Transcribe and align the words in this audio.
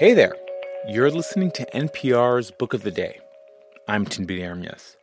Hey 0.00 0.14
there. 0.14 0.34
You're 0.88 1.10
listening 1.10 1.50
to 1.50 1.66
NPR's 1.74 2.50
Book 2.50 2.72
of 2.72 2.84
the 2.84 2.90
Day. 2.90 3.20
I'm 3.86 4.06
Tinbit 4.06 4.40
Ermyas. 4.40 4.96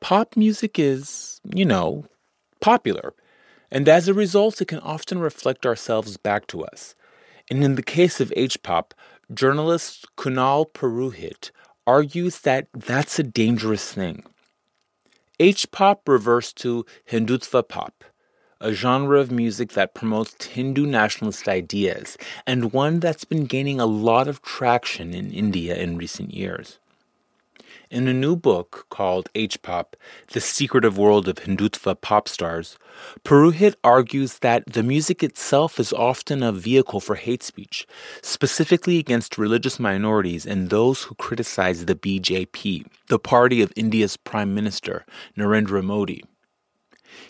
Pop 0.00 0.36
music 0.36 0.78
is, 0.78 1.40
you 1.52 1.64
know, 1.64 2.04
popular, 2.60 3.12
and 3.72 3.88
as 3.88 4.06
a 4.06 4.14
result, 4.14 4.60
it 4.60 4.68
can 4.68 4.78
often 4.78 5.18
reflect 5.18 5.66
ourselves 5.66 6.16
back 6.16 6.46
to 6.46 6.62
us. 6.62 6.94
And 7.50 7.64
in 7.64 7.74
the 7.74 7.82
case 7.82 8.20
of 8.20 8.32
H-pop, 8.36 8.94
journalist 9.32 10.06
Kunal 10.16 10.72
Purohit 10.72 11.50
argues 11.84 12.38
that 12.42 12.68
that's 12.72 13.18
a 13.18 13.24
dangerous 13.24 13.92
thing. 13.92 14.22
H-pop 15.40 16.08
refers 16.08 16.52
to 16.52 16.86
Hindutva 17.10 17.68
pop, 17.68 18.04
a 18.64 18.72
genre 18.72 19.20
of 19.20 19.30
music 19.30 19.72
that 19.72 19.92
promotes 19.92 20.46
Hindu 20.46 20.86
nationalist 20.86 21.48
ideas, 21.48 22.16
and 22.46 22.72
one 22.72 22.98
that's 22.98 23.26
been 23.26 23.44
gaining 23.44 23.78
a 23.78 23.84
lot 23.84 24.26
of 24.26 24.40
traction 24.40 25.12
in 25.12 25.30
India 25.30 25.76
in 25.76 25.98
recent 25.98 26.32
years. 26.32 26.78
In 27.90 28.08
a 28.08 28.14
new 28.14 28.34
book 28.34 28.86
called 28.88 29.28
H-Pop, 29.34 29.96
The 30.28 30.40
Secretive 30.40 30.96
World 30.96 31.28
of 31.28 31.36
Hindutva 31.36 32.00
Pop 32.00 32.26
Stars, 32.26 32.78
Purohit 33.22 33.74
argues 33.84 34.38
that 34.38 34.64
the 34.64 34.82
music 34.82 35.22
itself 35.22 35.78
is 35.78 35.92
often 35.92 36.42
a 36.42 36.50
vehicle 36.50 37.00
for 37.00 37.16
hate 37.16 37.42
speech, 37.42 37.86
specifically 38.22 38.98
against 38.98 39.36
religious 39.36 39.78
minorities 39.78 40.46
and 40.46 40.70
those 40.70 41.02
who 41.02 41.14
criticize 41.16 41.84
the 41.84 41.94
BJP, 41.94 42.86
the 43.08 43.18
party 43.18 43.60
of 43.60 43.74
India's 43.76 44.16
Prime 44.16 44.54
Minister, 44.54 45.04
Narendra 45.36 45.84
Modi. 45.84 46.24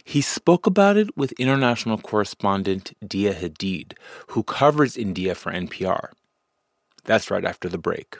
He 0.04 0.20
spoke 0.20 0.66
about 0.66 0.96
it 0.96 1.16
with 1.16 1.32
international 1.32 1.98
correspondent 1.98 2.92
Diaa 3.04 3.34
Hadid, 3.34 3.94
who 4.28 4.42
covers 4.42 4.96
India 4.96 5.34
for 5.34 5.52
NPR. 5.52 6.10
That's 7.04 7.30
right 7.30 7.44
after 7.44 7.68
the 7.68 7.78
break. 7.78 8.16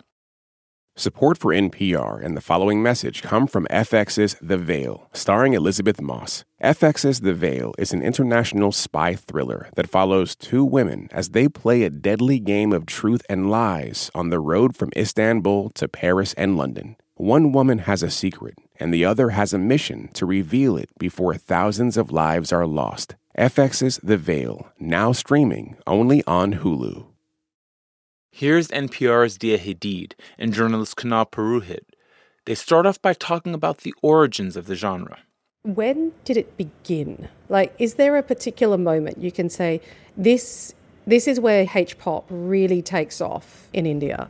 Support 0.97 1.39
for 1.39 1.53
NPR 1.53 2.25
and 2.25 2.37
the 2.37 2.41
following 2.41 2.81
message 2.81 3.21
come 3.21 3.49
from 3.49 3.67
FX's 3.67 4.37
The 4.41 4.57
Veil, 4.57 5.09
starring 5.13 5.53
Elisabeth 5.53 6.01
Moss. 6.01 6.45
FX's 6.63 7.23
The 7.23 7.35
Veil 7.35 7.75
is 7.79 7.93
an 7.93 8.01
international 8.01 8.71
spy 8.71 9.17
thriller 9.17 9.71
that 9.75 9.91
follows 9.91 10.37
two 10.37 10.65
women 10.65 11.09
as 11.11 11.31
they 11.31 11.49
play 11.49 11.83
a 11.83 11.91
deadly 11.91 12.39
game 12.39 12.73
of 12.73 12.87
truth 12.87 13.23
and 13.29 13.51
lies 13.51 14.09
on 14.15 14.29
the 14.29 14.39
road 14.39 14.77
from 14.77 14.93
Istanbul 14.97 15.71
to 15.71 15.89
Paris 15.89 16.33
and 16.35 16.57
London. 16.57 16.95
One 17.17 17.51
woman 17.51 17.81
has 17.81 18.05
a 18.05 18.11
secret, 18.11 18.55
and 18.81 18.93
the 18.93 19.05
other 19.05 19.31
has 19.31 19.53
a 19.53 19.59
mission 19.59 20.09
to 20.15 20.27
reveal 20.27 20.77
it 20.77 20.91
before 20.99 21.35
thousands 21.35 21.97
of 21.97 22.11
lives 22.11 22.53
are 22.53 22.67
lost. 22.67 23.15
FX's 23.39 23.99
The 24.03 24.17
Veil, 24.17 24.73
now 24.79 25.13
streaming 25.13 25.77
only 25.87 26.23
on 26.27 26.55
Hulu. 26.55 27.07
Here's 28.31 28.69
NPR's 28.69 29.39
Diaa 29.39 29.59
Hadid 29.59 30.15
and 30.39 30.53
journalist 30.53 30.97
Kunal 30.97 31.31
Purohit. 31.31 31.85
They 32.47 32.55
start 32.55 32.85
off 32.85 33.01
by 33.01 33.15
talking 33.15 33.55
about 33.55 33.79
the 33.79 33.95
origins 34.03 34.57
of 34.57 34.67
the 34.67 34.75
genre. 34.75 35.19
When 35.63 36.13
did 36.25 36.37
it 36.37 36.57
begin? 36.57 37.29
Like, 37.49 37.75
is 37.79 37.95
there 37.95 38.17
a 38.17 38.23
particular 38.23 38.77
moment 38.77 39.19
you 39.19 39.33
can 39.33 39.49
say 39.49 39.81
this? 40.17 40.75
This 41.07 41.27
is 41.27 41.39
where 41.41 41.67
H 41.75 41.97
pop 41.99 42.27
really 42.29 42.83
takes 42.83 43.21
off 43.21 43.69
in 43.73 43.87
India. 43.87 44.29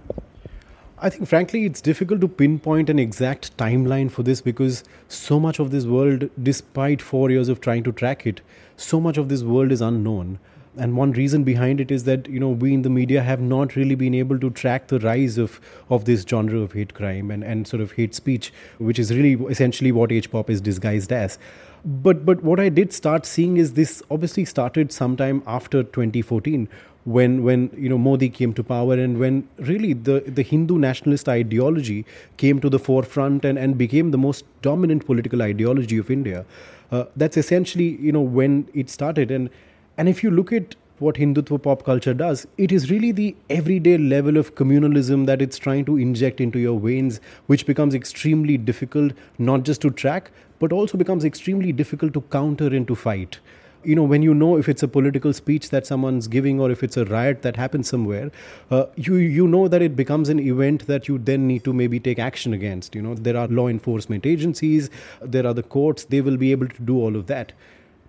I 0.99 1.11
think, 1.11 1.29
frankly, 1.29 1.65
it's 1.65 1.81
difficult 1.81 2.21
to 2.21 2.29
pinpoint 2.29 2.89
an 2.89 3.01
exact 3.01 3.57
timeline 3.57 4.11
for 4.11 4.23
this 4.23 4.41
because 4.41 4.85
so 5.09 5.41
much 5.41 5.59
of 5.59 5.73
this 5.73 5.87
world, 5.87 6.31
despite 6.41 7.03
four 7.03 7.31
years 7.31 7.49
of 7.49 7.61
trying 7.61 7.83
to 7.85 7.93
track 7.93 8.27
it, 8.27 8.41
so 8.77 9.01
much 9.01 9.19
of 9.19 9.29
this 9.29 9.43
world 9.43 9.73
is 9.73 9.81
unknown. 9.81 10.39
And 10.77 10.97
one 10.97 11.13
reason 11.13 11.45
behind 11.45 11.81
it 11.81 11.91
is 11.91 12.05
that 12.05 12.29
you 12.29 12.41
know 12.41 12.49
we 12.49 12.75
in 12.75 12.83
the 12.83 12.91
media 12.91 13.23
have 13.23 13.41
not 13.41 13.77
really 13.77 13.95
been 13.95 14.15
able 14.15 14.39
to 14.41 14.51
track 14.51 14.89
the 14.89 14.99
rise 14.99 15.39
of 15.39 15.61
of 15.89 16.05
this 16.05 16.25
genre 16.29 16.61
of 16.61 16.73
hate 16.73 16.95
crime 16.95 17.31
and, 17.31 17.45
and 17.45 17.67
sort 17.67 17.81
of 17.81 17.93
hate 17.93 18.15
speech, 18.15 18.53
which 18.79 18.99
is 18.99 19.15
really 19.15 19.35
essentially 19.47 19.93
what 19.93 20.11
H 20.11 20.31
pop 20.33 20.51
is 20.51 20.61
disguised 20.61 21.13
as 21.13 21.39
but 21.85 22.25
but 22.25 22.43
what 22.43 22.59
I 22.59 22.71
did 22.71 22.93
start 22.93 23.27
seeing 23.27 23.59
is 23.59 23.75
this 23.75 24.03
obviously 24.11 24.45
started 24.47 24.91
sometime 24.91 25.43
after 25.47 25.83
2014 25.83 26.69
when 27.05 27.43
when 27.43 27.71
you 27.77 27.89
know 27.89 27.99
Modi 27.99 28.29
came 28.29 28.53
to 28.55 28.65
power 28.65 28.95
and 28.95 29.19
when 29.19 29.47
really 29.59 29.93
the 29.93 30.21
the 30.27 30.43
Hindu 30.43 30.79
nationalist 30.79 31.29
ideology 31.29 32.05
came 32.37 32.61
to 32.61 32.71
the 32.71 32.79
forefront 32.79 33.45
and, 33.45 33.59
and 33.59 33.77
became 33.77 34.11
the 34.11 34.19
most 34.19 34.45
dominant 34.63 35.05
political 35.05 35.43
ideology 35.43 35.99
of 35.99 36.11
India. 36.11 36.45
Uh, 36.91 37.05
that's 37.17 37.37
essentially 37.37 37.97
you 38.01 38.13
know 38.13 38.23
when 38.23 38.69
it 38.75 38.89
started 38.89 39.31
and 39.31 39.51
and 39.99 40.09
if 40.09 40.23
you 40.23 40.31
look 40.31 40.53
at 40.53 40.77
what 41.01 41.17
Hindutva 41.17 41.61
pop 41.61 41.85
culture 41.85 42.15
does, 42.15 42.47
it 42.57 42.71
is 42.71 42.89
really 42.89 43.11
the 43.11 43.35
everyday 43.51 43.99
level 43.99 44.37
of 44.37 44.55
communalism 44.55 45.27
that 45.27 45.43
it's 45.43 45.59
trying 45.59 45.85
to 45.87 45.97
inject 45.97 46.41
into 46.41 46.61
your 46.61 46.79
veins, 46.79 47.21
which 47.47 47.67
becomes 47.67 47.97
extremely 47.97 48.57
difficult 48.57 49.13
not 49.39 49.65
just 49.65 49.81
to 49.83 49.91
track, 49.91 50.31
but 50.61 50.73
also 50.73 50.97
becomes 50.97 51.25
extremely 51.25 51.73
difficult 51.73 52.15
to 52.15 52.21
counter 52.23 52.69
and 52.69 52.87
to 52.87 52.95
fight 52.95 53.41
you 53.85 53.95
know 53.95 54.03
when 54.03 54.23
you 54.23 54.35
know 54.35 54.57
if 54.57 54.69
it's 54.69 54.83
a 54.83 54.89
political 54.89 55.33
speech 55.33 55.71
that 55.71 55.87
someone's 55.87 56.29
giving 56.29 56.61
or 56.61 56.71
if 56.71 56.83
it's 56.83 56.97
a 56.97 57.05
riot 57.07 57.43
that 57.43 57.57
happens 57.57 57.89
somewhere 57.89 58.31
uh, 58.71 58.87
you 58.97 59.17
you 59.17 59.47
know 59.47 59.69
that 59.69 59.83
it 59.83 59.97
becomes 59.97 60.29
an 60.29 60.41
event 60.41 60.87
that 60.87 61.09
you 61.09 61.19
then 61.19 61.47
need 61.47 61.65
to 61.65 61.73
maybe 61.73 62.01
take 62.01 62.19
action 62.19 62.53
against. 62.53 62.95
You 62.95 63.03
know 63.03 63.15
there 63.15 63.37
are 63.37 63.49
law 63.49 63.69
enforcement 63.69 64.27
agencies 64.27 64.91
there 65.21 65.47
are 65.47 65.55
the 65.55 65.63
courts 65.63 66.05
they 66.05 66.21
will 66.21 66.37
be 66.37 66.53
able 66.53 66.69
to 66.69 66.83
do 66.83 66.99
all 66.99 67.17
of 67.17 67.27
that. 67.27 67.53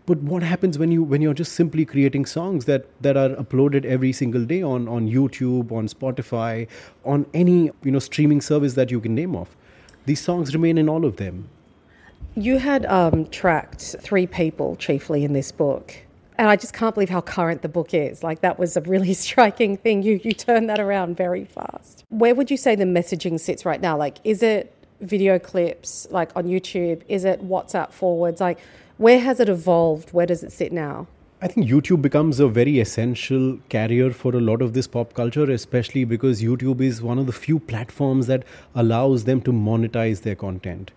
But 0.05 0.19
what 0.19 0.43
happens 0.43 0.77
when 0.77 0.91
you 0.91 1.03
when 1.03 1.21
you're 1.21 1.33
just 1.33 1.53
simply 1.53 1.83
creating 1.83 2.25
songs 2.25 2.65
that 2.65 2.85
that 3.01 3.17
are 3.17 3.29
uploaded 3.29 3.85
every 3.85 4.11
single 4.13 4.45
day 4.45 4.61
on 4.61 4.87
on 4.87 5.07
youtube 5.09 5.71
on 5.71 5.87
spotify 5.87 6.67
on 7.03 7.25
any 7.33 7.71
you 7.83 7.91
know 7.95 7.99
streaming 7.99 8.41
service 8.41 8.75
that 8.75 8.91
you 8.91 8.99
can 8.99 9.15
name 9.15 9.35
off 9.35 9.55
these 10.05 10.21
songs 10.21 10.53
remain 10.53 10.77
in 10.77 10.87
all 10.87 11.05
of 11.05 11.17
them 11.17 11.49
you 12.35 12.57
had 12.57 12.85
um, 12.85 13.25
tracked 13.27 13.95
three 13.99 14.27
people 14.27 14.75
chiefly 14.75 15.23
in 15.23 15.33
this 15.33 15.51
book. 15.51 15.95
And 16.37 16.49
I 16.49 16.57
just 16.57 16.73
can't 16.73 16.93
believe 16.93 17.09
how 17.09 17.21
current 17.21 17.61
the 17.61 17.69
book 17.69 17.93
is. 17.93 18.21
Like, 18.21 18.41
that 18.41 18.59
was 18.59 18.75
a 18.75 18.81
really 18.81 19.13
striking 19.25 19.77
thing. 19.77 20.03
You, 20.03 20.19
you 20.21 20.33
turned 20.33 20.69
that 20.69 20.79
around 20.79 21.15
very 21.15 21.45
fast. 21.45 22.03
Where 22.09 22.35
would 22.35 22.51
you 22.51 22.57
say 22.57 22.75
the 22.75 22.83
messaging 22.83 23.39
sits 23.39 23.65
right 23.65 23.79
now? 23.79 23.97
Like, 23.97 24.17
is 24.25 24.43
it 24.43 24.73
video 24.99 25.39
clips, 25.39 26.07
like 26.11 26.31
on 26.35 26.45
YouTube? 26.45 27.03
Is 27.07 27.23
it 27.23 27.41
WhatsApp 27.41 27.91
forwards? 27.93 28.41
Like, 28.41 28.59
where 28.97 29.19
has 29.19 29.39
it 29.39 29.47
evolved? 29.47 30.11
Where 30.11 30.25
does 30.25 30.43
it 30.43 30.51
sit 30.51 30.73
now? 30.73 31.07
I 31.41 31.47
think 31.47 31.67
YouTube 31.67 32.01
becomes 32.01 32.39
a 32.39 32.47
very 32.47 32.79
essential 32.79 33.59
carrier 33.69 34.11
for 34.11 34.35
a 34.35 34.39
lot 34.39 34.61
of 34.61 34.73
this 34.73 34.87
pop 34.87 35.13
culture, 35.13 35.49
especially 35.51 36.03
because 36.03 36.41
YouTube 36.41 36.81
is 36.81 37.01
one 37.01 37.19
of 37.19 37.27
the 37.27 37.33
few 37.33 37.59
platforms 37.59 38.27
that 38.27 38.43
allows 38.73 39.25
them 39.25 39.41
to 39.41 39.51
monetize 39.51 40.21
their 40.21 40.35
content. 40.35 40.91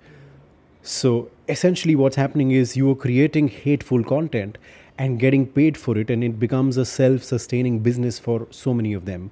So 0.89 1.29
essentially, 1.51 1.95
what's 1.95 2.17
happening 2.17 2.51
is 2.51 2.75
you 2.75 2.91
are 2.91 2.95
creating 2.95 3.49
hateful 3.49 4.03
content 4.03 4.57
and 4.97 5.21
getting 5.21 5.47
paid 5.47 5.77
for 5.77 5.99
it, 5.99 6.09
and 6.09 6.25
it 6.25 6.41
becomes 6.41 6.79
a 6.79 6.87
self 6.87 7.23
sustaining 7.23 7.81
business 7.81 8.19
for 8.19 8.47
so 8.51 8.73
many 8.73 8.95
of 8.95 9.05
them. 9.05 9.31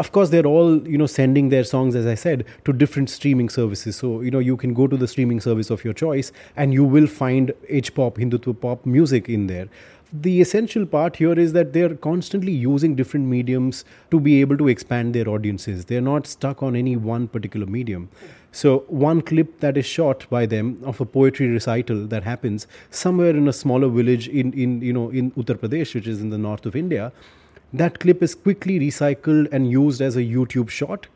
Of 0.00 0.10
course, 0.10 0.30
they're 0.30 0.46
all 0.46 0.88
you 0.88 0.98
know 0.98 1.06
sending 1.06 1.48
their 1.50 1.62
songs, 1.62 1.94
as 1.94 2.06
I 2.06 2.16
said, 2.16 2.44
to 2.64 2.72
different 2.72 3.08
streaming 3.08 3.50
services. 3.50 3.94
So 3.94 4.20
you 4.20 4.32
know 4.32 4.40
you 4.40 4.56
can 4.56 4.74
go 4.74 4.88
to 4.88 4.96
the 4.96 5.06
streaming 5.06 5.40
service 5.40 5.70
of 5.70 5.84
your 5.84 5.94
choice, 5.94 6.32
and 6.56 6.74
you 6.74 6.82
will 6.82 7.06
find 7.06 7.52
H 7.68 7.94
pop, 7.94 8.16
Hindutva 8.16 8.60
pop 8.60 8.84
music 8.84 9.28
in 9.28 9.46
there 9.46 9.68
the 10.12 10.40
essential 10.40 10.84
part 10.84 11.16
here 11.16 11.38
is 11.38 11.52
that 11.52 11.72
they're 11.72 11.94
constantly 11.94 12.50
using 12.50 12.96
different 12.96 13.26
mediums 13.26 13.84
to 14.10 14.18
be 14.18 14.40
able 14.40 14.56
to 14.56 14.66
expand 14.66 15.14
their 15.14 15.28
audiences. 15.28 15.84
They're 15.84 16.00
not 16.00 16.26
stuck 16.26 16.64
on 16.64 16.74
any 16.74 16.96
one 16.96 17.28
particular 17.28 17.66
medium. 17.66 18.08
So, 18.52 18.84
one 18.88 19.22
clip 19.22 19.60
that 19.60 19.76
is 19.76 19.86
shot 19.86 20.28
by 20.28 20.44
them 20.46 20.80
of 20.84 21.00
a 21.00 21.04
poetry 21.04 21.48
recital 21.48 22.06
that 22.08 22.24
happens 22.24 22.66
somewhere 22.90 23.30
in 23.30 23.46
a 23.46 23.52
smaller 23.52 23.88
village 23.88 24.28
in, 24.28 24.52
in, 24.54 24.80
you 24.82 24.92
know, 24.92 25.10
in 25.10 25.30
Uttar 25.32 25.56
Pradesh, 25.56 25.94
which 25.94 26.08
is 26.08 26.20
in 26.20 26.30
the 26.30 26.38
north 26.38 26.66
of 26.66 26.74
India, 26.74 27.12
that 27.72 28.00
clip 28.00 28.22
is 28.22 28.34
quickly 28.34 28.80
recycled 28.80 29.48
and 29.52 29.70
used 29.70 30.00
as 30.00 30.16
a 30.16 30.22
YouTube 30.22 30.68
shot. 30.68 31.06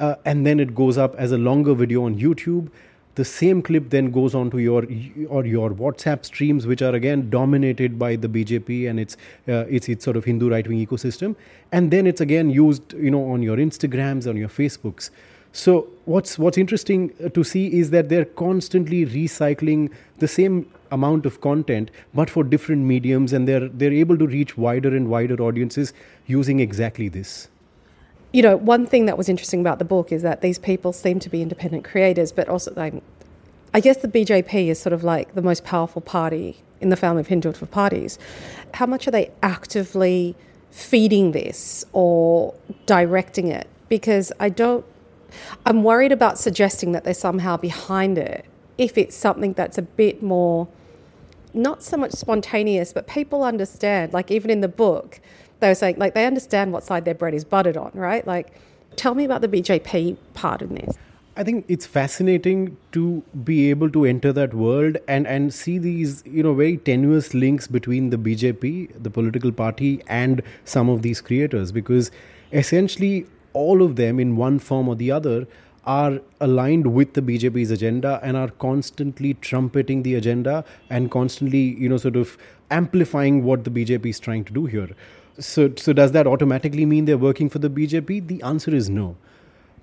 Uh, 0.00 0.16
and 0.24 0.44
then 0.44 0.58
it 0.58 0.74
goes 0.74 0.98
up 0.98 1.14
as 1.14 1.30
a 1.30 1.38
longer 1.38 1.72
video 1.74 2.04
on 2.04 2.16
YouTube 2.18 2.68
the 3.14 3.24
same 3.24 3.62
clip 3.62 3.90
then 3.90 4.10
goes 4.10 4.34
on 4.34 4.50
to 4.50 4.58
your 4.58 4.84
or 5.28 5.46
your 5.46 5.70
WhatsApp 5.70 6.24
streams, 6.24 6.66
which 6.66 6.82
are 6.82 6.94
again 6.94 7.30
dominated 7.30 7.98
by 7.98 8.16
the 8.16 8.28
BJP 8.28 8.90
and 8.90 8.98
its 8.98 9.16
uh, 9.48 9.66
its 9.68 9.88
its 9.88 10.04
sort 10.04 10.16
of 10.16 10.24
Hindu 10.24 10.50
right 10.50 10.66
wing 10.66 10.84
ecosystem, 10.84 11.36
and 11.70 11.90
then 11.90 12.06
it's 12.06 12.20
again 12.20 12.50
used 12.50 12.92
you 12.94 13.10
know 13.10 13.24
on 13.30 13.42
your 13.42 13.56
Instagrams 13.56 14.28
on 14.28 14.36
your 14.36 14.48
Facebooks. 14.48 15.10
So 15.54 15.88
what's 16.04 16.36
what's 16.36 16.58
interesting 16.58 17.12
uh, 17.24 17.28
to 17.30 17.44
see 17.44 17.78
is 17.78 17.90
that 17.90 18.08
they're 18.08 18.24
constantly 18.24 19.06
recycling 19.06 19.90
the 20.18 20.26
same 20.26 20.68
amount 20.90 21.26
of 21.26 21.40
content, 21.40 21.92
but 22.12 22.28
for 22.28 22.42
different 22.42 22.82
mediums, 22.82 23.32
and 23.32 23.46
they're 23.46 23.68
they're 23.68 23.92
able 23.92 24.18
to 24.18 24.26
reach 24.26 24.58
wider 24.58 24.94
and 24.94 25.08
wider 25.08 25.40
audiences 25.40 25.92
using 26.26 26.58
exactly 26.58 27.08
this 27.08 27.48
you 28.34 28.42
know, 28.42 28.56
one 28.56 28.84
thing 28.84 29.06
that 29.06 29.16
was 29.16 29.28
interesting 29.28 29.60
about 29.60 29.78
the 29.78 29.84
book 29.84 30.10
is 30.10 30.22
that 30.22 30.40
these 30.40 30.58
people 30.58 30.92
seem 30.92 31.20
to 31.20 31.30
be 31.30 31.40
independent 31.40 31.84
creators, 31.84 32.32
but 32.32 32.48
also 32.48 32.72
they, 32.72 33.00
I 33.72 33.78
guess 33.78 33.98
the 33.98 34.08
BJP 34.08 34.66
is 34.66 34.80
sort 34.80 34.92
of 34.92 35.04
like 35.04 35.36
the 35.36 35.40
most 35.40 35.62
powerful 35.62 36.02
party 36.02 36.56
in 36.80 36.88
the 36.88 36.96
family 36.96 37.20
of 37.20 37.28
Hindutva 37.28 37.70
parties. 37.70 38.18
How 38.74 38.86
much 38.86 39.06
are 39.06 39.12
they 39.12 39.30
actively 39.40 40.34
feeding 40.72 41.30
this 41.30 41.84
or 41.92 42.54
directing 42.86 43.46
it 43.46 43.68
because 43.88 44.32
I 44.40 44.48
don't. 44.48 44.84
I'm 45.66 45.82
worried 45.82 46.12
about 46.12 46.38
suggesting 46.38 46.92
that 46.92 47.04
they're 47.04 47.14
somehow 47.14 47.56
behind 47.56 48.18
it 48.18 48.44
if 48.78 48.98
it's 48.98 49.16
something 49.16 49.52
that's 49.52 49.78
a 49.78 49.82
bit 49.82 50.22
more, 50.22 50.68
not 51.52 51.82
so 51.82 51.96
much 51.96 52.12
spontaneous, 52.12 52.92
but 52.92 53.06
people 53.06 53.44
understand. 53.44 54.12
Like, 54.12 54.30
even 54.30 54.50
in 54.50 54.60
the 54.60 54.68
book, 54.68 55.20
they 55.60 55.68
were 55.68 55.74
saying, 55.74 55.96
like, 55.98 56.14
they 56.14 56.26
understand 56.26 56.72
what 56.72 56.84
side 56.84 57.04
their 57.04 57.14
bread 57.14 57.34
is 57.34 57.44
buttered 57.44 57.76
on, 57.76 57.92
right? 57.94 58.26
Like, 58.26 58.52
tell 58.96 59.14
me 59.14 59.24
about 59.24 59.40
the 59.40 59.48
BJP 59.48 60.16
part 60.34 60.62
in 60.62 60.74
this. 60.74 60.98
I 61.36 61.42
think 61.42 61.64
it's 61.66 61.84
fascinating 61.84 62.76
to 62.92 63.22
be 63.42 63.68
able 63.70 63.90
to 63.90 64.04
enter 64.04 64.32
that 64.32 64.54
world 64.54 64.98
and, 65.08 65.26
and 65.26 65.52
see 65.52 65.78
these, 65.78 66.22
you 66.24 66.44
know, 66.44 66.54
very 66.54 66.76
tenuous 66.76 67.34
links 67.34 67.66
between 67.66 68.10
the 68.10 68.16
BJP, 68.16 69.02
the 69.02 69.10
political 69.10 69.50
party, 69.50 70.00
and 70.06 70.42
some 70.64 70.88
of 70.88 71.02
these 71.02 71.20
creators 71.20 71.72
because 71.72 72.12
essentially 72.52 73.26
all 73.54 73.82
of 73.82 73.96
them, 73.96 74.20
in 74.20 74.36
one 74.36 74.58
form 74.58 74.88
or 74.88 74.94
the 74.94 75.10
other, 75.10 75.46
are 75.86 76.20
aligned 76.40 76.94
with 76.94 77.14
the 77.14 77.22
BJP's 77.22 77.70
agenda 77.70 78.20
and 78.22 78.36
are 78.36 78.48
constantly 78.48 79.34
trumpeting 79.34 80.02
the 80.02 80.14
agenda 80.14 80.64
and 80.90 81.10
constantly, 81.10 81.58
you 81.58 81.88
know, 81.88 81.96
sort 81.96 82.16
of 82.16 82.38
amplifying 82.70 83.44
what 83.44 83.64
the 83.64 83.70
BJP 83.70 84.06
is 84.06 84.20
trying 84.20 84.44
to 84.44 84.52
do 84.52 84.66
here. 84.66 84.88
So, 85.38 85.72
so 85.76 85.92
does 85.92 86.12
that 86.12 86.26
automatically 86.26 86.86
mean 86.86 87.04
they're 87.04 87.18
working 87.18 87.50
for 87.50 87.58
the 87.58 87.70
BJP? 87.70 88.28
The 88.28 88.42
answer 88.42 88.74
is 88.74 88.88
no. 88.88 89.16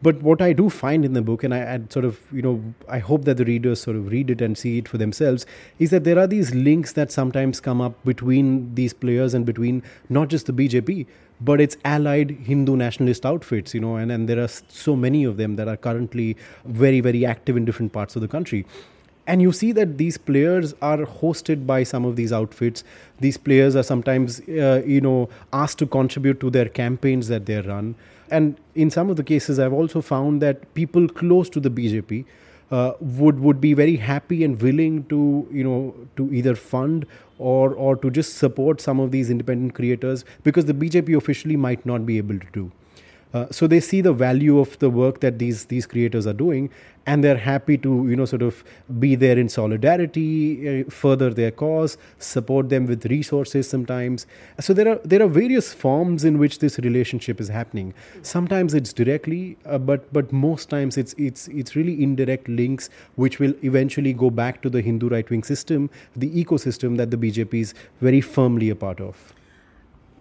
But 0.03 0.23
what 0.23 0.41
I 0.41 0.53
do 0.53 0.69
find 0.69 1.05
in 1.05 1.13
the 1.13 1.21
book, 1.21 1.43
and 1.43 1.53
I, 1.53 1.75
I 1.75 1.79
sort 1.89 2.05
of, 2.05 2.19
you 2.31 2.41
know, 2.41 2.73
I 2.89 2.97
hope 2.97 3.25
that 3.25 3.37
the 3.37 3.45
readers 3.45 3.81
sort 3.81 3.95
of 3.95 4.11
read 4.11 4.31
it 4.31 4.41
and 4.41 4.57
see 4.57 4.79
it 4.79 4.87
for 4.87 4.97
themselves, 4.97 5.45
is 5.77 5.91
that 5.91 6.03
there 6.05 6.17
are 6.17 6.25
these 6.25 6.55
links 6.55 6.93
that 6.93 7.11
sometimes 7.11 7.59
come 7.59 7.81
up 7.81 8.03
between 8.03 8.73
these 8.73 8.93
players 8.93 9.35
and 9.35 9.45
between 9.45 9.83
not 10.09 10.29
just 10.29 10.47
the 10.47 10.53
BJP, 10.53 11.05
but 11.41 11.59
its 11.59 11.77
allied 11.83 12.31
Hindu 12.31 12.75
nationalist 12.75 13.25
outfits, 13.25 13.73
you 13.73 13.79
know, 13.79 13.95
and, 13.95 14.11
and 14.11 14.29
there 14.29 14.39
are 14.39 14.47
so 14.47 14.95
many 14.95 15.23
of 15.23 15.37
them 15.37 15.55
that 15.55 15.67
are 15.67 15.77
currently 15.77 16.37
very, 16.65 17.01
very 17.01 17.25
active 17.25 17.57
in 17.57 17.65
different 17.65 17.93
parts 17.93 18.15
of 18.15 18.21
the 18.21 18.27
country. 18.27 18.65
And 19.27 19.41
you 19.41 19.51
see 19.51 19.71
that 19.73 19.97
these 19.97 20.17
players 20.17 20.73
are 20.81 21.05
hosted 21.05 21.65
by 21.65 21.83
some 21.83 22.05
of 22.05 22.15
these 22.15 22.33
outfits. 22.33 22.83
These 23.19 23.37
players 23.37 23.75
are 23.75 23.83
sometimes, 23.83 24.41
uh, 24.41 24.81
you 24.85 24.99
know, 24.99 25.29
asked 25.53 25.77
to 25.79 25.85
contribute 25.85 26.39
to 26.39 26.49
their 26.49 26.67
campaigns 26.67 27.27
that 27.27 27.45
they 27.45 27.61
run 27.61 27.95
and 28.31 28.57
in 28.75 28.89
some 28.89 29.09
of 29.09 29.17
the 29.17 29.23
cases, 29.23 29.59
I've 29.59 29.73
also 29.73 30.01
found 30.01 30.41
that 30.41 30.73
people 30.73 31.07
close 31.09 31.49
to 31.49 31.59
the 31.59 31.69
BJP 31.69 32.25
uh, 32.71 32.93
would 32.99 33.39
would 33.39 33.59
be 33.61 33.73
very 33.73 33.95
happy 33.95 34.43
and 34.43 34.61
willing 34.61 35.03
to 35.05 35.47
you 35.51 35.63
know 35.63 35.93
to 36.15 36.33
either 36.33 36.55
fund 36.55 37.05
or 37.37 37.73
or 37.73 37.95
to 37.95 38.09
just 38.09 38.37
support 38.37 38.81
some 38.81 38.99
of 38.99 39.11
these 39.11 39.29
independent 39.29 39.75
creators 39.75 40.25
because 40.43 40.65
the 40.65 40.73
BJP 40.73 41.17
officially 41.17 41.57
might 41.57 41.85
not 41.85 42.05
be 42.05 42.17
able 42.17 42.39
to 42.39 42.47
do. 42.53 42.71
Uh, 43.33 43.45
so 43.49 43.67
they 43.67 43.79
see 43.79 44.01
the 44.01 44.13
value 44.13 44.59
of 44.59 44.77
the 44.79 44.89
work 44.89 45.21
that 45.21 45.39
these 45.39 45.65
these 45.65 45.85
creators 45.85 46.27
are 46.27 46.33
doing, 46.33 46.69
and 47.05 47.23
they're 47.23 47.37
happy 47.37 47.77
to 47.77 48.07
you 48.09 48.15
know 48.15 48.25
sort 48.25 48.41
of 48.41 48.63
be 48.99 49.15
there 49.15 49.37
in 49.37 49.47
solidarity, 49.47 50.81
uh, 50.81 50.89
further 50.89 51.29
their 51.33 51.51
cause, 51.51 51.97
support 52.19 52.69
them 52.69 52.85
with 52.85 53.05
resources 53.05 53.69
sometimes. 53.69 54.27
So 54.59 54.73
there 54.73 54.89
are 54.89 54.99
there 55.05 55.21
are 55.23 55.27
various 55.27 55.73
forms 55.73 56.25
in 56.25 56.37
which 56.37 56.59
this 56.59 56.77
relationship 56.79 57.39
is 57.39 57.47
happening. 57.47 57.93
Sometimes 58.21 58.73
it's 58.73 58.93
directly, 58.93 59.57
uh, 59.65 59.77
but 59.77 60.11
but 60.13 60.31
most 60.33 60.69
times 60.69 60.97
it's 60.97 61.13
it's 61.17 61.47
it's 61.47 61.75
really 61.75 62.01
indirect 62.03 62.49
links 62.49 62.89
which 63.15 63.39
will 63.39 63.53
eventually 63.63 64.13
go 64.13 64.29
back 64.29 64.61
to 64.61 64.69
the 64.69 64.81
Hindu 64.81 65.09
right 65.09 65.29
wing 65.29 65.43
system, 65.43 65.89
the 66.15 66.29
ecosystem 66.43 66.97
that 66.97 67.11
the 67.11 67.17
BJP 67.17 67.53
is 67.61 67.73
very 68.01 68.21
firmly 68.21 68.69
a 68.69 68.75
part 68.75 68.99
of. 68.99 69.33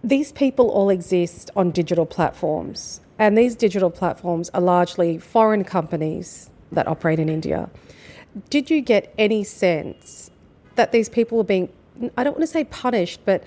These 0.03 0.31
people 0.31 0.69
all 0.69 0.89
exist 0.89 1.51
on 1.55 1.71
digital 1.71 2.05
platforms, 2.05 3.01
and 3.19 3.37
these 3.37 3.55
digital 3.55 3.91
platforms 3.91 4.49
are 4.49 4.61
largely 4.61 5.19
foreign 5.19 5.63
companies 5.63 6.49
that 6.71 6.87
operate 6.87 7.19
in 7.19 7.29
India. 7.29 7.69
Did 8.49 8.69
you 8.69 8.81
get 8.81 9.13
any 9.17 9.43
sense 9.43 10.31
that 10.75 10.91
these 10.91 11.09
people 11.09 11.39
are 11.39 11.43
being, 11.43 11.69
I 12.17 12.23
don't 12.23 12.33
want 12.33 12.41
to 12.43 12.47
say 12.47 12.63
punished, 12.63 13.21
but 13.25 13.43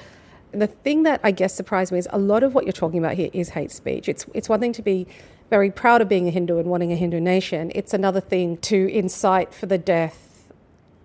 the 0.52 0.68
thing 0.68 1.02
that 1.02 1.20
I 1.24 1.32
guess 1.32 1.54
surprised 1.54 1.90
me 1.90 1.98
is 1.98 2.08
a 2.12 2.18
lot 2.18 2.44
of 2.44 2.54
what 2.54 2.64
you're 2.64 2.72
talking 2.72 2.98
about 2.98 3.14
here 3.14 3.30
is 3.32 3.48
hate 3.48 3.72
speech. 3.72 4.08
It's, 4.08 4.26
it's 4.34 4.48
one 4.48 4.60
thing 4.60 4.72
to 4.74 4.82
be 4.82 5.08
very 5.50 5.70
proud 5.70 6.00
of 6.00 6.08
being 6.08 6.28
a 6.28 6.30
Hindu 6.30 6.58
and 6.58 6.68
wanting 6.68 6.92
a 6.92 6.96
Hindu 6.96 7.20
nation, 7.20 7.72
it's 7.74 7.92
another 7.92 8.20
thing 8.20 8.58
to 8.58 8.88
incite 8.92 9.52
for 9.52 9.66
the 9.66 9.78
death, 9.78 10.48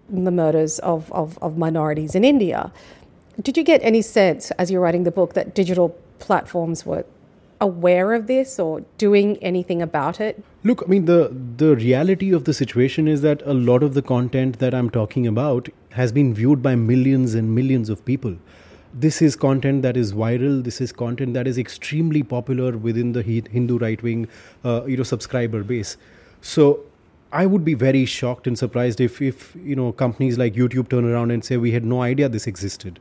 the 0.10 0.31
murders 0.31 0.80
of, 0.80 1.12
of, 1.12 1.38
of 1.40 1.57
minorities 1.57 2.16
in 2.16 2.24
India. 2.24 2.72
Did 3.42 3.56
you 3.56 3.64
get 3.64 3.82
any 3.84 4.02
sense 4.02 4.52
as 4.52 4.70
you're 4.70 4.82
writing 4.82 5.04
the 5.04 5.12
book 5.12 5.34
that 5.34 5.56
digital 5.56 5.96
platforms 6.20 6.86
were 6.86 7.06
aware 7.62 8.14
of 8.14 8.28
this 8.28 8.60
or 8.60 8.82
doing 8.98 9.38
anything 9.38 9.82
about 9.82 10.20
it? 10.20 10.44
Look, 10.66 10.84
I 10.86 10.90
mean 10.90 11.06
the 11.06 11.30
the 11.58 11.76
reality 11.76 12.34
of 12.34 12.44
the 12.44 12.54
situation 12.54 13.08
is 13.08 13.22
that 13.22 13.42
a 13.46 13.54
lot 13.54 13.82
of 13.82 13.94
the 13.94 14.02
content 14.02 14.60
that 14.60 14.74
I'm 14.74 14.90
talking 14.90 15.26
about 15.26 15.70
has 15.92 16.12
been 16.12 16.34
viewed 16.34 16.62
by 16.62 16.76
millions 16.76 17.34
and 17.34 17.56
millions 17.56 17.88
of 17.88 18.04
people. 18.04 18.36
This 18.94 19.22
is 19.22 19.38
content 19.38 19.84
that 19.84 19.96
is 19.96 20.12
viral. 20.12 20.62
This 20.64 20.82
is 20.82 20.92
content 20.92 21.34
that 21.36 21.48
is 21.48 21.58
extremely 21.58 22.24
popular 22.24 22.78
within 22.78 23.14
the 23.14 23.22
Hindu 23.22 23.78
right 23.78 24.04
wing, 24.04 24.28
uh, 24.66 24.84
you 24.86 24.98
know, 24.98 25.04
subscriber 25.04 25.64
base. 25.64 25.96
So 26.42 26.82
I 27.32 27.46
would 27.46 27.64
be 27.64 27.74
very 27.74 28.06
shocked 28.06 28.48
and 28.48 28.58
surprised 28.58 29.00
if, 29.00 29.22
if 29.22 29.56
you 29.64 29.78
know 29.78 29.92
companies 29.94 30.38
like 30.38 30.56
YouTube 30.56 30.90
turn 30.90 31.06
around 31.06 31.32
and 31.32 31.46
say 31.46 31.58
we 31.58 31.72
had 31.72 31.86
no 31.86 32.02
idea 32.02 32.28
this 32.28 32.48
existed 32.48 33.00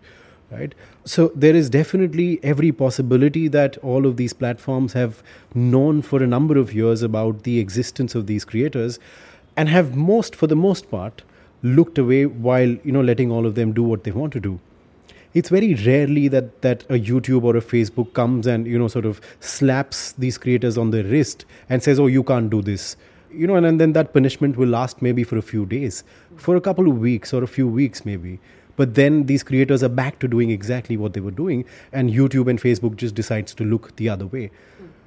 right? 0.51 0.75
So 1.05 1.31
there 1.35 1.55
is 1.55 1.69
definitely 1.71 2.41
every 2.43 2.73
possibility 2.73 3.49
that 3.49 3.77
all 3.79 4.07
of 4.07 4.17
these 4.17 4.33
platforms 4.33 4.93
have 4.93 5.23
known 5.55 6.03
for 6.03 6.23
a 6.23 6.27
number 6.27 6.59
of 6.59 6.73
years 6.73 7.03
about 7.03 7.43
the 7.43 7.59
existence 7.59 8.15
of 8.15 8.27
these 8.27 8.45
creators 8.45 8.99
and 9.57 9.69
have 9.69 9.97
most 9.97 10.35
for 10.35 10.47
the 10.47 10.57
most 10.57 10.91
part 10.91 11.23
looked 11.63 11.99
away 11.99 12.25
while 12.27 12.69
you 12.69 12.93
know 12.93 13.03
letting 13.03 13.31
all 13.33 13.45
of 13.45 13.55
them 13.57 13.73
do 13.73 13.83
what 13.83 14.05
they 14.05 14.13
want 14.13 14.33
to 14.33 14.41
do. 14.41 14.61
It's 15.35 15.51
very 15.51 15.75
rarely 15.75 16.29
that 16.29 16.63
that 16.63 16.85
a 16.85 16.99
youtube 16.99 17.43
or 17.43 17.57
a 17.57 17.61
facebook 17.61 18.13
comes 18.15 18.47
and 18.47 18.67
you 18.67 18.79
know 18.79 18.89
sort 18.89 19.05
of 19.05 19.21
slaps 19.41 20.13
these 20.13 20.39
creators 20.39 20.79
on 20.79 20.91
the 20.91 21.05
wrist 21.05 21.45
and 21.69 21.83
says 21.83 22.01
oh 22.01 22.07
you 22.07 22.23
can't 22.23 22.51
do 22.51 22.63
this. 22.63 22.97
You 23.31 23.47
know 23.47 23.57
and, 23.57 23.67
and 23.67 23.81
then 23.81 23.93
that 23.93 24.15
punishment 24.15 24.57
will 24.57 24.69
last 24.69 25.03
maybe 25.03 25.25
for 25.25 25.37
a 25.37 25.43
few 25.43 25.67
days 25.67 26.05
for 26.37 26.57
a 26.57 26.61
couple 26.61 26.89
of 26.89 26.99
weeks 26.99 27.35
or 27.35 27.43
a 27.43 27.49
few 27.49 27.67
weeks 27.67 28.07
maybe 28.07 28.39
but 28.79 28.95
then 28.95 29.27
these 29.27 29.43
creators 29.43 29.83
are 29.83 29.95
back 30.01 30.21
to 30.21 30.29
doing 30.29 30.51
exactly 30.51 30.97
what 30.97 31.13
they 31.13 31.21
were 31.21 31.33
doing, 31.33 31.65
and 31.93 32.11
YouTube 32.11 32.49
and 32.49 32.61
Facebook 32.61 32.97
just 32.97 33.15
decides 33.15 33.53
to 33.55 33.65
look 33.65 33.95
the 33.97 34.09
other 34.09 34.27
way. 34.27 34.51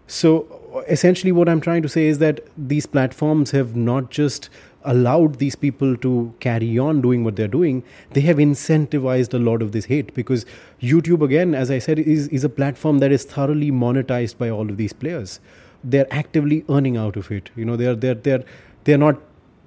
So 0.07 0.83
essentially, 0.89 1.31
what 1.31 1.47
I'm 1.47 1.61
trying 1.61 1.81
to 1.83 1.89
say 1.89 2.07
is 2.07 2.19
that 2.19 2.41
these 2.57 2.85
platforms 2.85 3.51
have 3.51 3.77
not 3.77 4.11
just 4.11 4.49
allowed 4.83 5.35
these 5.35 5.55
people 5.55 5.95
to 5.97 6.33
carry 6.41 6.77
on 6.77 7.01
doing 7.01 7.23
what 7.23 7.37
they're 7.37 7.47
doing, 7.47 7.81
they 8.09 8.19
have 8.21 8.37
incentivized 8.37 9.33
a 9.33 9.39
lot 9.39 9.61
of 9.61 9.71
this 9.71 9.85
hate 9.85 10.13
because 10.13 10.45
YouTube, 10.81 11.21
again, 11.21 11.55
as 11.55 11.71
I 11.71 11.79
said, 11.79 11.97
is, 11.99 12.27
is 12.27 12.43
a 12.43 12.49
platform 12.49 12.99
that 12.99 13.13
is 13.13 13.23
thoroughly 13.23 13.71
monetized 13.71 14.37
by 14.37 14.49
all 14.49 14.69
of 14.69 14.75
these 14.75 14.91
players. 14.91 15.39
They're 15.81 16.11
actively 16.11 16.65
earning 16.67 16.97
out 16.97 17.15
of 17.15 17.31
it. 17.31 17.49
You 17.55 17.63
know, 17.63 17.77
they're 17.77 17.95
they're 17.95 18.15
they're 18.15 18.43
they're 18.83 18.97
not 18.97 19.21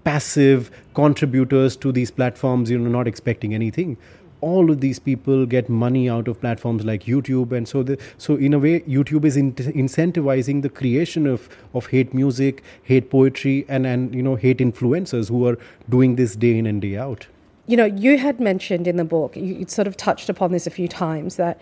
passive 0.04 0.70
contributors 0.94 1.76
to 1.76 1.90
these 1.90 2.10
platforms, 2.10 2.70
you 2.70 2.78
know, 2.78 2.90
not 2.90 3.08
expecting 3.08 3.54
anything. 3.54 3.96
All 4.40 4.70
of 4.70 4.80
these 4.80 4.98
people 4.98 5.46
get 5.46 5.70
money 5.70 6.08
out 6.10 6.28
of 6.28 6.38
platforms 6.38 6.84
like 6.84 7.04
YouTube, 7.04 7.52
and 7.52 7.66
so 7.66 7.82
the, 7.82 7.98
so 8.18 8.36
in 8.36 8.52
a 8.52 8.58
way, 8.58 8.80
YouTube 8.80 9.24
is 9.24 9.38
in, 9.38 9.54
incentivizing 9.54 10.60
the 10.60 10.68
creation 10.68 11.26
of, 11.26 11.48
of 11.72 11.86
hate 11.86 12.12
music, 12.12 12.62
hate 12.82 13.08
poetry, 13.10 13.64
and 13.68 13.86
and 13.86 14.14
you 14.14 14.22
know 14.22 14.34
hate 14.36 14.58
influencers 14.58 15.30
who 15.30 15.46
are 15.46 15.58
doing 15.88 16.16
this 16.16 16.36
day 16.36 16.58
in 16.58 16.66
and 16.66 16.82
day 16.82 16.96
out. 16.98 17.26
You 17.66 17.78
know, 17.78 17.86
you 17.86 18.18
had 18.18 18.38
mentioned 18.38 18.86
in 18.86 18.98
the 18.98 19.04
book, 19.04 19.34
you, 19.34 19.54
you 19.54 19.66
sort 19.66 19.88
of 19.88 19.96
touched 19.96 20.28
upon 20.28 20.52
this 20.52 20.66
a 20.66 20.70
few 20.70 20.88
times 20.88 21.36
that 21.36 21.58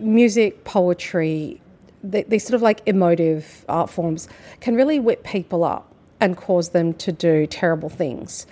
music, 0.00 0.62
poetry, 0.62 1.60
these 2.04 2.44
sort 2.44 2.54
of 2.54 2.62
like 2.62 2.80
emotive 2.86 3.64
art 3.68 3.90
forms 3.90 4.28
can 4.60 4.76
really 4.76 5.00
whip 5.00 5.24
people 5.24 5.64
up 5.64 5.92
and 6.20 6.36
cause 6.36 6.70
them 6.70 6.94
to 6.94 7.12
do 7.12 7.46
terrible 7.46 7.88
things. 7.88 8.46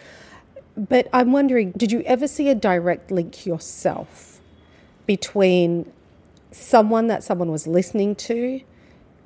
But 0.76 1.08
I'm 1.12 1.32
wondering, 1.32 1.72
did 1.72 1.90
you 1.90 2.02
ever 2.02 2.28
see 2.28 2.48
a 2.48 2.54
direct 2.54 3.10
link 3.10 3.46
yourself 3.46 4.40
between 5.06 5.90
someone 6.50 7.06
that 7.06 7.24
someone 7.24 7.50
was 7.50 7.66
listening 7.66 8.14
to 8.16 8.60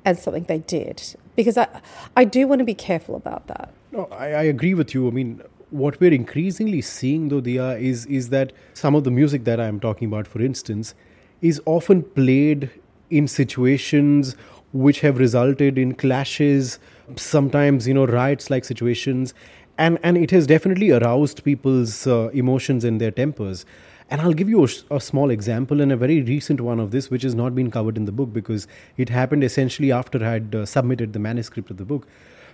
and 0.05 0.17
something 0.17 0.45
they 0.45 0.59
did? 0.59 1.15
Because 1.35 1.57
I, 1.57 1.67
I 2.15 2.23
do 2.23 2.47
want 2.47 2.59
to 2.59 2.65
be 2.65 2.73
careful 2.73 3.15
about 3.15 3.47
that. 3.47 3.71
No, 3.91 4.05
I, 4.11 4.27
I 4.27 4.43
agree 4.43 4.73
with 4.73 4.93
you. 4.93 5.07
I 5.07 5.11
mean, 5.11 5.41
what 5.69 5.99
we're 5.99 6.13
increasingly 6.13 6.81
seeing, 6.81 7.29
though, 7.29 7.41
Diaa, 7.41 7.79
is, 7.81 8.05
is 8.05 8.29
that 8.29 8.53
some 8.73 8.95
of 8.95 9.03
the 9.03 9.11
music 9.11 9.43
that 9.43 9.59
I'm 9.59 9.79
talking 9.79 10.07
about, 10.07 10.27
for 10.27 10.41
instance, 10.41 10.93
is 11.41 11.61
often 11.65 12.03
played 12.03 12.69
in 13.09 13.27
situations 13.27 14.35
which 14.73 15.01
have 15.01 15.17
resulted 15.17 15.77
in 15.77 15.93
clashes 15.95 16.79
sometimes 17.15 17.87
you 17.87 17.93
know 17.93 18.05
riots 18.05 18.49
like 18.49 18.65
situations 18.65 19.33
and 19.77 19.97
and 20.03 20.17
it 20.17 20.31
has 20.31 20.47
definitely 20.47 20.91
aroused 20.91 21.43
people's 21.43 22.07
uh, 22.07 22.29
emotions 22.33 22.83
and 22.83 22.99
their 22.99 23.11
tempers 23.11 23.65
And 24.11 24.19
I'll 24.19 24.33
give 24.33 24.49
you 24.49 24.65
a, 24.65 24.95
a, 24.95 24.99
small 24.99 25.29
example 25.29 25.79
and 25.79 25.89
a 25.89 25.95
very 25.95 26.21
recent 26.21 26.59
one 26.59 26.81
of 26.81 26.91
this, 26.91 27.09
which 27.09 27.23
has 27.23 27.33
not 27.33 27.55
been 27.55 27.71
covered 27.71 27.95
in 27.95 28.03
the 28.03 28.11
book 28.11 28.33
because 28.33 28.67
it 28.97 29.07
happened 29.07 29.41
essentially 29.41 29.89
after 29.89 30.21
I 30.23 30.31
had 30.33 30.53
uh, 30.53 30.65
submitted 30.65 31.13
the 31.13 31.19
manuscript 31.19 31.71
of 31.71 31.77
the 31.77 31.85
book. 31.85 32.05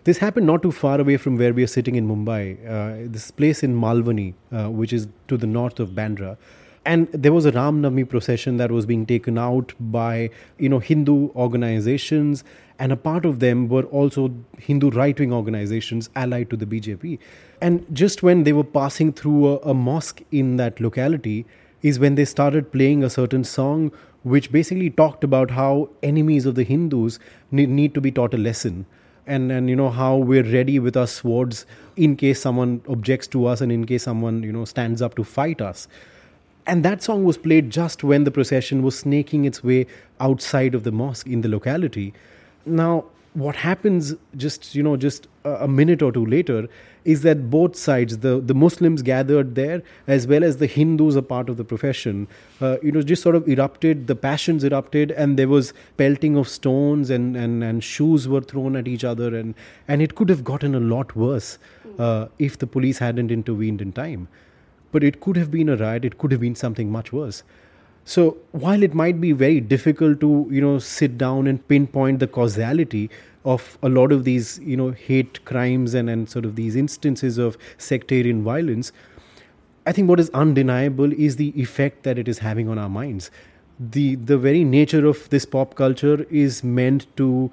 This 0.03 0.19
happened 0.19 0.45
not 0.45 0.61
too 0.61 0.71
far 0.71 1.01
away 1.01 1.17
from 1.17 1.35
where 1.35 1.55
we 1.55 1.63
are 1.63 1.73
sitting 1.75 1.95
in 1.95 2.07
Mumbai, 2.07 2.43
uh, 2.63 3.07
this 3.11 3.31
place 3.31 3.63
in 3.63 3.75
Malwani, 3.75 4.35
uh, 4.51 4.69
which 4.69 4.93
is 4.93 5.07
to 5.29 5.35
the 5.35 5.47
north 5.47 5.79
of 5.79 5.89
Bandra. 5.89 6.37
And 6.85 7.07
there 7.11 7.33
was 7.33 7.47
a 7.47 7.51
Ram 7.51 7.81
Navami 7.81 8.07
procession 8.07 8.57
that 8.57 8.71
was 8.71 8.85
being 8.85 9.07
taken 9.07 9.39
out 9.39 9.73
by, 9.79 10.29
you 10.59 10.69
know, 10.69 10.79
Hindu 10.79 11.31
organizations, 11.35 12.43
and 12.79 12.91
a 12.91 12.97
part 12.97 13.25
of 13.25 13.39
them 13.39 13.67
were 13.69 13.83
also 13.83 14.31
Hindu 14.59 14.91
right-wing 14.91 15.33
organizations 15.33 16.09
allied 16.15 16.49
to 16.51 16.57
the 16.57 16.65
BJP. 16.65 17.17
And 17.61 17.85
just 17.91 18.21
when 18.21 18.43
they 18.43 18.53
were 18.53 18.63
passing 18.63 19.13
through 19.13 19.47
a, 19.47 19.57
a 19.57 19.73
mosque 19.73 20.21
in 20.31 20.57
that 20.57 20.79
locality, 20.79 21.45
is 21.81 21.99
when 21.99 22.15
they 22.15 22.25
started 22.25 22.71
playing 22.71 23.03
a 23.03 23.09
certain 23.09 23.43
song 23.43 23.91
which 24.23 24.51
basically 24.51 24.89
talked 24.89 25.23
about 25.23 25.51
how 25.51 25.89
enemies 26.03 26.45
of 26.45 26.55
the 26.55 26.63
Hindus 26.63 27.19
need, 27.51 27.69
need 27.69 27.93
to 27.93 28.01
be 28.01 28.11
taught 28.11 28.33
a 28.33 28.37
lesson. 28.37 28.85
And, 29.25 29.51
and 29.51 29.69
you 29.69 29.75
know 29.75 29.89
how 29.89 30.17
we're 30.17 30.43
ready 30.43 30.79
with 30.79 30.97
our 30.97 31.07
swords 31.07 31.65
in 31.95 32.15
case 32.15 32.41
someone 32.41 32.81
objects 32.87 33.27
to 33.27 33.45
us 33.45 33.61
and 33.61 33.71
in 33.71 33.85
case 33.85 34.03
someone 34.03 34.41
you 34.41 34.53
know 34.53 34.63
stands 34.65 35.01
up 35.01 35.15
to 35.15 35.23
fight 35.23 35.59
us 35.59 35.87
and 36.67 36.83
that 36.83 37.01
song 37.01 37.23
was 37.23 37.37
played 37.37 37.69
just 37.69 38.03
when 38.03 38.25
the 38.25 38.31
procession 38.31 38.83
was 38.83 38.99
snaking 38.99 39.45
its 39.45 39.63
way 39.63 39.85
outside 40.19 40.75
of 40.75 40.83
the 40.83 40.91
mosque 40.91 41.27
in 41.27 41.41
the 41.41 41.49
locality 41.49 42.13
now 42.67 43.05
what 43.33 43.55
happens 43.55 44.15
just 44.35 44.73
you 44.73 44.81
know 44.81 44.97
just 44.97 45.27
a 45.45 45.67
minute 45.67 46.01
or 46.01 46.11
two 46.11 46.25
later 46.25 46.67
is 47.05 47.21
that 47.21 47.49
both 47.51 47.75
sides 47.75 48.17
the 48.19 48.39
the 48.51 48.55
muslims 48.61 49.03
gathered 49.09 49.53
there 49.53 49.83
as 50.07 50.25
well 50.31 50.43
as 50.43 50.57
the 50.57 50.65
hindus 50.65 51.15
a 51.15 51.21
part 51.21 51.51
of 51.53 51.57
the 51.57 51.63
profession 51.63 52.27
uh, 52.61 52.77
you 52.81 52.91
know 52.91 53.03
just 53.11 53.21
sort 53.21 53.35
of 53.35 53.47
erupted 53.47 54.07
the 54.07 54.15
passions 54.15 54.63
erupted 54.63 55.11
and 55.11 55.37
there 55.37 55.47
was 55.47 55.71
pelting 55.97 56.35
of 56.35 56.49
stones 56.49 57.11
and 57.11 57.37
and, 57.37 57.63
and 57.63 57.83
shoes 57.83 58.27
were 58.27 58.41
thrown 58.41 58.75
at 58.75 58.87
each 58.87 59.03
other 59.03 59.35
and 59.35 59.53
and 59.87 60.01
it 60.01 60.15
could 60.15 60.29
have 60.29 60.43
gotten 60.43 60.73
a 60.73 60.79
lot 60.79 61.15
worse 61.15 61.59
uh, 61.99 62.27
if 62.39 62.57
the 62.57 62.67
police 62.67 62.97
hadn't 62.99 63.31
intervened 63.31 63.81
in 63.81 63.91
time. 63.91 64.27
But 64.91 65.03
it 65.03 65.19
could 65.19 65.35
have 65.37 65.51
been 65.51 65.69
a 65.69 65.77
riot 65.77 66.05
it 66.05 66.17
could 66.17 66.31
have 66.31 66.41
been 66.41 66.55
something 66.55 66.91
much 66.91 67.13
worse 67.13 67.43
so 68.11 68.37
while 68.51 68.83
it 68.83 68.93
might 68.93 69.19
be 69.19 69.33
very 69.33 69.59
difficult 69.59 70.21
to 70.21 70.47
you 70.49 70.61
know 70.61 70.79
sit 70.79 71.17
down 71.17 71.45
and 71.45 71.67
pinpoint 71.67 72.19
the 72.19 72.27
causality 72.27 73.09
of 73.53 73.77
a 73.83 73.89
lot 73.89 74.13
of 74.13 74.23
these 74.23 74.59
you 74.59 74.77
know 74.77 74.91
hate 74.91 75.43
crimes 75.43 75.93
and, 75.93 76.09
and 76.09 76.29
sort 76.29 76.45
of 76.45 76.55
these 76.55 76.77
instances 76.77 77.37
of 77.37 77.57
sectarian 77.77 78.43
violence, 78.43 78.93
I 79.85 79.91
think 79.91 80.09
what 80.09 80.21
is 80.21 80.29
undeniable 80.29 81.11
is 81.13 81.35
the 81.35 81.49
effect 81.59 82.03
that 82.03 82.17
it 82.17 82.29
is 82.29 82.39
having 82.39 82.69
on 82.69 82.77
our 82.77 82.89
minds. 82.89 83.29
The 83.79 84.15
the 84.15 84.37
very 84.37 84.63
nature 84.63 85.05
of 85.05 85.29
this 85.29 85.45
pop 85.45 85.75
culture 85.75 86.25
is 86.29 86.63
meant 86.63 87.07
to 87.17 87.51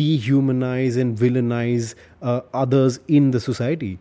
dehumanize 0.00 0.96
and 0.96 1.16
villainize 1.16 1.94
uh, 2.22 2.40
others 2.52 2.98
in 3.06 3.30
the 3.30 3.40
society 3.40 3.98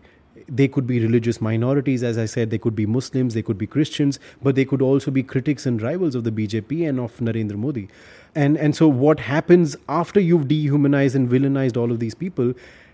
they 0.53 0.67
could 0.67 0.85
be 0.85 0.99
religious 0.99 1.39
minorities, 1.39 2.03
as 2.03 2.17
I 2.17 2.25
said, 2.25 2.49
they 2.49 2.57
could 2.57 2.75
be 2.75 2.85
Muslims, 2.85 3.33
they 3.33 3.41
could 3.41 3.57
be 3.57 3.65
Christians, 3.65 4.19
but 4.43 4.55
they 4.55 4.65
could 4.65 4.81
also 4.81 5.09
be 5.09 5.23
critics 5.23 5.65
and 5.65 5.81
rivals 5.81 6.13
of 6.13 6.25
the 6.25 6.31
BJP 6.31 6.87
and 6.87 6.99
of 6.99 7.15
Narendra 7.17 7.55
Modi. 7.55 7.87
And, 8.35 8.57
and 8.57 8.75
so, 8.75 8.87
what 8.87 9.21
happens 9.21 9.77
after 9.87 10.19
you've 10.19 10.49
dehumanized 10.49 11.15
and 11.15 11.29
villainized 11.29 11.77
all 11.77 11.91
of 11.91 11.99
these 11.99 12.13
people 12.13 12.53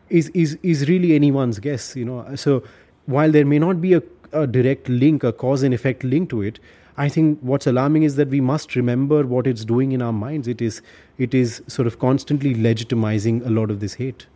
is, 0.10 0.30
is, 0.30 0.58
is 0.62 0.88
really 0.88 1.16
anyone's 1.16 1.60
guess. 1.60 1.96
You 1.96 2.06
know? 2.06 2.36
So, 2.36 2.64
while 3.08 3.32
there 3.32 3.46
may 3.46 3.58
not 3.58 3.82
be 3.82 3.94
a, 3.94 4.04
a 4.32 4.46
direct 4.46 4.88
link, 4.88 5.24
a 5.24 5.34
cause 5.34 5.64
and 5.64 5.74
effect 5.74 6.04
link 6.04 6.30
to 6.30 6.44
it, 6.44 6.60
I 6.96 7.10
think 7.10 7.40
what's 7.42 7.68
alarming 7.68 8.04
is 8.04 8.16
that 8.16 8.30
we 8.30 8.42
must 8.42 8.76
remember 8.76 9.26
what 9.26 9.48
it's 9.48 9.66
doing 9.66 9.92
in 9.92 10.02
our 10.02 10.14
minds. 10.14 10.48
It 10.48 10.62
is, 10.62 10.82
it 11.18 11.34
is 11.34 11.62
sort 11.68 11.88
of 11.88 12.00
constantly 12.00 12.56
legitimizing 12.56 13.46
a 13.46 13.50
lot 13.50 13.72
of 13.72 13.80
this 13.80 13.96
hate. 13.96 14.28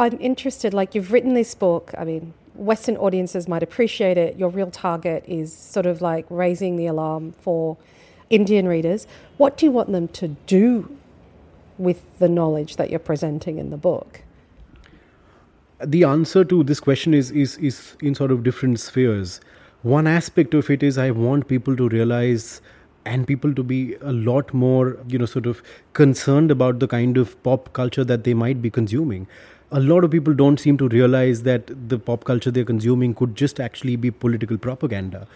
I'm 0.00 0.16
interested, 0.18 0.72
like 0.72 0.94
you've 0.94 1.12
written 1.12 1.34
this 1.34 1.54
book, 1.54 1.92
I 1.98 2.04
mean, 2.04 2.32
Western 2.54 2.96
audiences 2.96 3.46
might 3.46 3.62
appreciate 3.62 4.16
it. 4.16 4.38
Your 4.38 4.48
real 4.48 4.70
target 4.70 5.22
is 5.28 5.54
sort 5.54 5.84
of 5.84 6.00
like 6.00 6.24
raising 6.30 6.76
the 6.76 6.86
alarm 6.86 7.32
for 7.42 7.76
Indian 8.30 8.66
readers. 8.66 9.06
What 9.36 9.58
do 9.58 9.66
you 9.66 9.72
want 9.72 9.92
them 9.92 10.08
to 10.08 10.28
do 10.46 10.96
with 11.76 12.18
the 12.18 12.30
knowledge 12.30 12.76
that 12.76 12.88
you're 12.88 12.98
presenting 12.98 13.58
in 13.58 13.68
the 13.68 13.76
book? 13.76 14.22
The 15.84 16.04
answer 16.04 16.46
to 16.46 16.64
this 16.64 16.80
question 16.80 17.12
is, 17.12 17.30
is, 17.30 17.58
is 17.58 17.94
in 18.00 18.14
sort 18.14 18.30
of 18.30 18.42
different 18.42 18.80
spheres. 18.80 19.38
One 19.82 20.06
aspect 20.06 20.54
of 20.54 20.70
it 20.70 20.82
is 20.82 20.96
I 20.96 21.10
want 21.10 21.46
people 21.46 21.76
to 21.76 21.90
realize 21.90 22.62
and 23.04 23.26
people 23.26 23.54
to 23.54 23.62
be 23.62 23.96
a 24.00 24.12
lot 24.12 24.54
more, 24.54 24.96
you 25.08 25.18
know, 25.18 25.26
sort 25.26 25.44
of 25.44 25.62
concerned 25.92 26.50
about 26.50 26.78
the 26.78 26.88
kind 26.88 27.18
of 27.18 27.42
pop 27.42 27.74
culture 27.74 28.04
that 28.04 28.24
they 28.24 28.32
might 28.32 28.62
be 28.62 28.70
consuming 28.70 29.26
a 29.72 29.80
lot 29.80 30.02
of 30.02 30.10
people 30.10 30.34
don't 30.34 30.58
seem 30.58 30.76
to 30.78 30.88
realize 30.88 31.44
that 31.44 31.70
the 31.88 31.98
pop 31.98 32.24
culture 32.24 32.50
they're 32.50 32.64
consuming 32.64 33.14
could 33.14 33.36
just 33.36 33.60
actually 33.60 33.96
be 33.96 34.10
political 34.10 34.58
propaganda. 34.58 35.26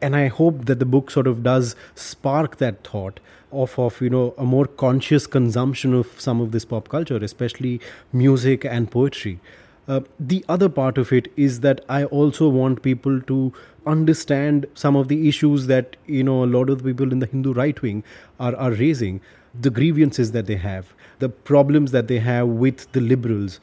And 0.00 0.16
i 0.16 0.26
hope 0.26 0.64
that 0.66 0.78
the 0.78 0.86
book 0.92 1.10
sort 1.10 1.26
of 1.26 1.42
does 1.42 1.76
spark 1.94 2.56
that 2.56 2.82
thought 2.86 3.20
of 3.52 3.78
of 3.78 4.00
you 4.00 4.10
know 4.10 4.34
a 4.36 4.44
more 4.44 4.66
conscious 4.66 5.26
consumption 5.26 5.94
of 5.94 6.20
some 6.20 6.40
of 6.40 6.52
this 6.52 6.64
pop 6.64 6.88
culture 6.88 7.18
especially 7.22 7.80
music 8.12 8.64
and 8.64 8.90
poetry. 8.90 9.38
Uh, 9.88 10.00
the 10.18 10.44
other 10.48 10.68
part 10.68 10.96
of 10.96 11.12
it 11.12 11.30
is 11.36 11.60
that 11.60 11.84
i 11.88 12.04
also 12.04 12.48
want 12.48 12.82
people 12.82 13.20
to 13.20 13.52
understand 13.84 14.66
some 14.74 14.94
of 14.94 15.08
the 15.08 15.28
issues 15.28 15.66
that 15.66 15.96
you 16.06 16.22
know 16.22 16.44
a 16.44 16.50
lot 16.56 16.70
of 16.70 16.78
the 16.78 16.84
people 16.84 17.10
in 17.10 17.18
the 17.18 17.26
hindu 17.26 17.52
right 17.52 17.82
wing 17.82 18.04
are 18.38 18.54
are 18.66 18.70
raising 18.82 19.20
the 19.66 19.70
grievances 19.70 20.30
that 20.36 20.46
they 20.46 20.54
have 20.66 20.92
the 21.18 21.28
problems 21.28 21.90
that 21.90 22.06
they 22.06 22.20
have 22.20 22.46
with 22.46 22.86
the 22.92 23.00
liberals 23.00 23.58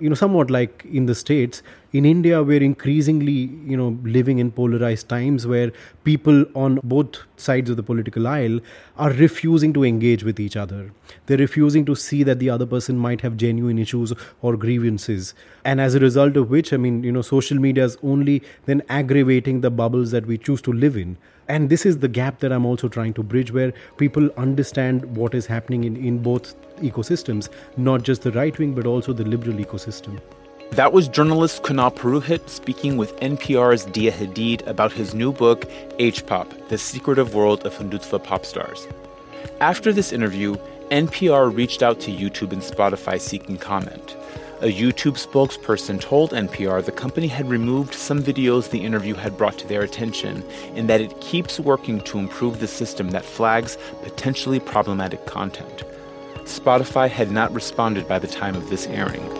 you 0.00 0.08
know 0.08 0.14
somewhat 0.14 0.50
like 0.50 0.84
in 0.90 1.06
the 1.06 1.14
states 1.14 1.62
in 1.92 2.04
india 2.04 2.42
we're 2.42 2.62
increasingly 2.62 3.38
you 3.72 3.76
know 3.76 3.88
living 4.04 4.38
in 4.38 4.50
polarized 4.50 5.08
times 5.08 5.46
where 5.46 5.72
people 6.04 6.44
on 6.54 6.78
both 6.84 7.18
sides 7.36 7.70
of 7.70 7.76
the 7.76 7.82
political 7.82 8.28
aisle 8.28 8.60
are 8.96 9.10
refusing 9.12 9.72
to 9.72 9.84
engage 9.84 10.22
with 10.22 10.38
each 10.38 10.56
other. 10.56 10.92
They're 11.26 11.38
refusing 11.38 11.84
to 11.86 11.94
see 11.94 12.22
that 12.24 12.38
the 12.38 12.50
other 12.50 12.66
person 12.66 12.98
might 12.98 13.22
have 13.22 13.36
genuine 13.36 13.78
issues 13.78 14.12
or 14.42 14.56
grievances. 14.56 15.34
And 15.64 15.80
as 15.80 15.94
a 15.94 16.00
result 16.00 16.36
of 16.36 16.50
which 16.50 16.72
i 16.72 16.76
mean 16.76 17.02
you 17.02 17.12
know 17.12 17.22
social 17.22 17.58
media 17.58 17.84
is 17.84 17.96
only 18.02 18.42
then 18.66 18.82
aggravating 18.88 19.60
the 19.60 19.70
bubbles 19.70 20.10
that 20.12 20.26
we 20.26 20.38
choose 20.38 20.62
to 20.62 20.72
live 20.72 20.96
in. 20.96 21.16
And 21.48 21.68
this 21.68 21.84
is 21.84 21.98
the 21.98 22.08
gap 22.08 22.38
that 22.40 22.52
i'm 22.52 22.64
also 22.64 22.88
trying 22.88 23.14
to 23.14 23.22
bridge 23.22 23.52
where 23.52 23.72
people 23.96 24.30
understand 24.36 25.04
what 25.16 25.34
is 25.34 25.46
happening 25.46 25.84
in, 25.84 25.96
in 25.96 26.18
both 26.18 26.54
ecosystems 26.80 27.48
not 27.76 28.04
just 28.04 28.22
the 28.22 28.32
right 28.32 28.56
wing 28.58 28.74
but 28.74 28.86
also 28.86 29.12
the 29.12 29.24
liberal 29.24 29.56
ecosystem 29.56 30.20
that 30.72 30.92
was 30.92 31.08
journalist 31.08 31.62
Kunal 31.62 31.92
Purohit 31.94 32.48
speaking 32.48 32.96
with 32.96 33.16
NPR's 33.16 33.86
Diaa 33.86 34.12
Hadid 34.12 34.66
about 34.66 34.92
his 34.92 35.14
new 35.14 35.32
book, 35.32 35.64
H 35.98 36.24
Pop 36.26 36.52
The 36.68 36.78
Secretive 36.78 37.34
World 37.34 37.66
of 37.66 37.74
Hindutva 37.74 38.22
Pop 38.22 38.46
Stars. 38.46 38.86
After 39.60 39.92
this 39.92 40.12
interview, 40.12 40.54
NPR 40.90 41.54
reached 41.54 41.82
out 41.82 41.98
to 42.00 42.12
YouTube 42.12 42.52
and 42.52 42.62
Spotify 42.62 43.20
seeking 43.20 43.56
comment. 43.56 44.16
A 44.60 44.66
YouTube 44.66 45.18
spokesperson 45.18 46.00
told 46.00 46.32
NPR 46.32 46.84
the 46.84 46.92
company 46.92 47.26
had 47.26 47.48
removed 47.48 47.94
some 47.94 48.22
videos 48.22 48.70
the 48.70 48.84
interview 48.84 49.14
had 49.14 49.36
brought 49.36 49.58
to 49.58 49.66
their 49.66 49.82
attention 49.82 50.44
and 50.74 50.88
that 50.88 51.00
it 51.00 51.20
keeps 51.20 51.58
working 51.58 52.00
to 52.02 52.18
improve 52.18 52.60
the 52.60 52.68
system 52.68 53.10
that 53.10 53.24
flags 53.24 53.76
potentially 54.02 54.60
problematic 54.60 55.26
content. 55.26 55.82
Spotify 56.44 57.08
had 57.08 57.30
not 57.30 57.52
responded 57.52 58.06
by 58.06 58.18
the 58.18 58.26
time 58.26 58.54
of 58.54 58.70
this 58.70 58.86
airing. 58.86 59.39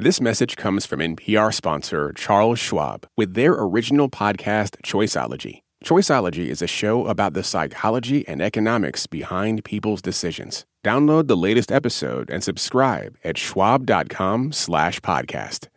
This 0.00 0.20
message 0.20 0.54
comes 0.54 0.86
from 0.86 1.00
NPR 1.00 1.52
sponsor 1.52 2.12
Charles 2.12 2.60
Schwab 2.60 3.08
with 3.16 3.34
their 3.34 3.54
original 3.54 4.08
podcast 4.08 4.80
Choiceology. 4.84 5.62
Choiceology 5.84 6.46
is 6.46 6.62
a 6.62 6.68
show 6.68 7.04
about 7.06 7.34
the 7.34 7.42
psychology 7.42 8.24
and 8.28 8.40
economics 8.40 9.08
behind 9.08 9.64
people's 9.64 10.00
decisions. 10.00 10.64
Download 10.84 11.26
the 11.26 11.36
latest 11.36 11.72
episode 11.72 12.30
and 12.30 12.44
subscribe 12.44 13.16
at 13.24 13.36
schwab.com/podcast. 13.36 15.68